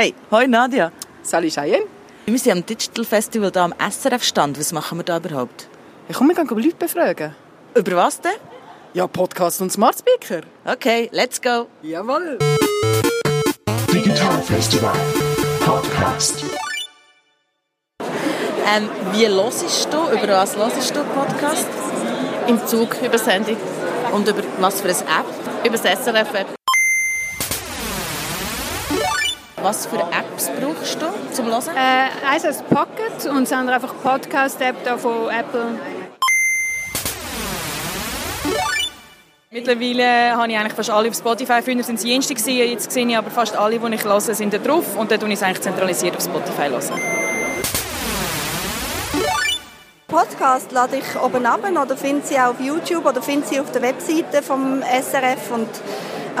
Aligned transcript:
Hey, 0.00 0.14
hoi 0.30 0.46
Nadia. 0.46 0.92
Salut 1.24 1.50
Cheyenne. 1.50 1.84
Wir 2.24 2.38
sind 2.38 2.52
am 2.52 2.64
Digital 2.64 3.04
Festival 3.04 3.50
hier 3.52 3.62
am 3.62 3.74
SRF-Stand. 3.80 4.56
Was 4.56 4.72
machen 4.72 4.98
wir 5.00 5.02
da 5.02 5.16
überhaupt? 5.16 5.66
Ich 6.08 6.14
komme, 6.14 6.36
wir 6.36 6.44
gehen 6.44 6.56
Leute 6.56 6.76
befragen. 6.76 7.34
Über 7.74 7.96
was 7.96 8.20
denn? 8.20 8.30
Ja, 8.94 9.08
Podcast 9.08 9.60
und 9.60 9.72
Smart 9.72 9.98
Speaker. 9.98 10.42
Okay, 10.64 11.08
let's 11.10 11.42
go. 11.42 11.66
Jawohl. 11.82 12.38
Digital 13.92 14.40
Festival 14.42 14.94
Podcast. 15.64 16.44
Ähm, 18.72 18.88
wie 19.10 19.26
hörst 19.26 19.92
du? 19.92 19.98
Über 20.12 20.28
was 20.28 20.56
hörst 20.56 20.94
du 20.94 21.02
Podcast? 21.02 21.66
Im 22.46 22.64
Zug 22.68 23.02
über 23.02 23.18
Sandy. 23.18 23.56
Und 24.12 24.28
über 24.28 24.44
was 24.60 24.80
für 24.80 24.90
eine 24.90 24.98
App? 25.00 25.66
Über 25.66 25.76
das 25.76 26.04
SRF-Web. 26.04 26.57
Was 29.62 29.86
für 29.86 29.96
Apps 29.96 30.50
brauchst 30.60 31.02
du 31.02 31.06
zum 31.32 31.46
Hören? 31.46 31.62
Äh, 31.74 32.30
eins 32.30 32.44
als 32.44 32.62
Pocket 32.62 33.26
und 33.28 33.42
das 33.42 33.52
andere 33.52 33.76
einfach 33.76 33.94
Podcast-App 34.02 34.84
da 34.84 34.96
von 34.96 35.28
Apple. 35.28 35.78
Mittlerweile 39.50 40.36
habe 40.36 40.52
ich 40.52 40.58
eigentlich 40.58 40.74
fast 40.74 40.90
alle 40.90 41.08
auf 41.08 41.14
Spotify. 41.16 41.60
Früher 41.62 41.78
waren 41.78 41.94
es 41.94 42.04
jenste, 42.04 42.34
jetzt 42.34 42.92
sehe 42.92 43.06
ich 43.06 43.16
aber 43.16 43.30
fast 43.30 43.56
alle, 43.56 43.78
die 43.78 43.94
ich 43.94 44.04
höre, 44.04 44.20
sind 44.20 44.52
da 44.52 44.58
drauf. 44.58 44.96
Und 44.96 45.10
dann 45.10 45.20
höre 45.20 45.28
ich 45.28 45.34
es 45.34 45.42
eigentlich 45.42 45.62
zentralisiert 45.62 46.16
auf 46.16 46.22
Spotify. 46.22 46.68
Hören. 46.68 47.27
Podcast 50.28 50.72
lade 50.72 50.96
ich 50.96 51.22
oben 51.22 51.46
ab 51.46 51.60
oder 51.64 51.96
finde 51.96 52.26
sie 52.26 52.36
auch 52.36 52.50
auf 52.50 52.60
YouTube 52.60 53.06
oder 53.06 53.22
finde 53.22 53.46
sie 53.46 53.60
auf 53.60 53.72
der 53.72 53.82
Webseite 53.82 54.42
vom 54.42 54.82
SRF 54.82 55.50
und 55.52 55.68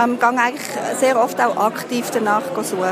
ähm, 0.00 0.18
gehe 0.18 0.28
eigentlich 0.28 0.66
sehr 0.98 1.22
oft 1.22 1.40
auch 1.40 1.56
aktiv 1.56 2.10
danach 2.12 2.42
suchen. 2.62 2.84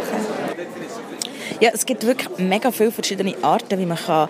Ja, 1.60 1.70
es 1.72 1.84
gibt 1.86 2.06
wirklich 2.06 2.38
mega 2.38 2.70
viele 2.70 2.92
verschiedene 2.92 3.34
Arten, 3.42 3.78
wie 3.78 3.86
man 3.86 3.98
kann 3.98 4.28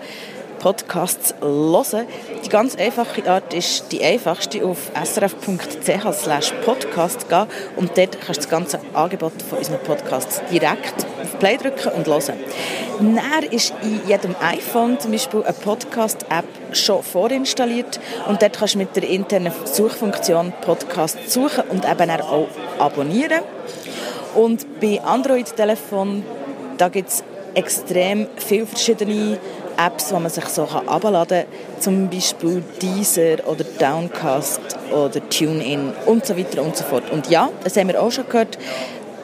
Podcasts 0.59 1.35
hören 1.39 2.07
Die 2.43 2.49
ganz 2.49 2.75
einfache 2.75 3.29
Art 3.29 3.53
ist 3.53 3.91
die 3.91 4.03
einfachste, 4.03 4.65
auf 4.65 4.91
srf.ch 5.01 6.13
slash 6.13 6.53
podcast 6.65 7.29
gehen 7.29 7.47
und 7.75 7.97
dort 7.97 8.19
kannst 8.19 8.41
du 8.41 8.43
das 8.43 8.49
ganze 8.49 8.79
Angebot 8.93 9.41
von 9.41 9.59
unseren 9.59 9.79
Podcasts 9.79 10.41
direkt 10.51 11.06
auf 11.21 11.39
Play 11.39 11.57
drücken 11.57 11.89
und 11.89 12.07
hören. 12.07 12.39
Dann 12.99 13.43
ist 13.51 13.73
in 13.81 14.01
jedem 14.07 14.35
iPhone 14.41 14.99
zum 14.99 15.11
Beispiel 15.11 15.43
eine 15.43 15.53
Podcast-App 15.53 16.45
schon 16.71 17.03
vorinstalliert 17.03 17.99
und 18.27 18.41
dort 18.41 18.57
kannst 18.57 18.75
du 18.75 18.79
mit 18.79 18.95
der 18.95 19.07
internen 19.07 19.51
Suchfunktion 19.65 20.53
Podcast 20.61 21.29
suchen 21.31 21.63
und 21.69 21.85
eben 21.89 22.09
auch 22.11 22.47
abonnieren. 22.79 23.41
Und 24.35 24.79
bei 24.79 25.01
Android-Telefonen, 25.03 26.23
da 26.77 26.89
gibt 26.89 27.09
es 27.09 27.23
extrem 27.53 28.27
viele 28.37 28.67
verschiedene 28.67 29.39
Apps, 29.77 30.09
die 30.09 30.13
man 30.13 30.29
sich 30.29 30.45
so 30.45 30.71
herunterladen 30.71 31.43
kann, 31.43 31.81
zum 31.81 32.09
Beispiel 32.09 32.63
Deezer 32.81 33.47
oder 33.47 33.63
Downcast 33.63 34.59
oder 34.91 35.27
TuneIn 35.29 35.93
und 36.05 36.25
so 36.25 36.37
weiter 36.37 36.61
und 36.61 36.75
so 36.75 36.83
fort. 36.83 37.09
Und 37.11 37.29
ja, 37.29 37.49
das 37.63 37.77
haben 37.77 37.87
wir 37.87 38.01
auch 38.01 38.11
schon 38.11 38.27
gehört, 38.27 38.57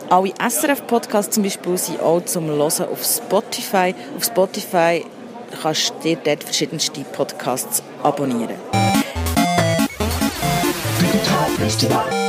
alle 0.09 0.33
SRF-Podcasts 0.39 1.35
zum 1.35 1.43
Beispiel 1.43 1.77
sind 1.77 1.99
auch 2.01 2.23
zum 2.25 2.47
Hören 2.47 2.87
auf 2.89 3.03
Spotify. 3.03 3.93
Auf 4.17 4.23
Spotify 4.25 5.05
kannst 5.61 5.89
du 5.89 6.03
dir 6.03 6.17
dort 6.23 6.43
verschiedenste 6.43 7.01
Podcasts 7.01 7.83
abonnieren. 8.01 8.55
Digital 10.99 11.49
Festival. 11.57 12.22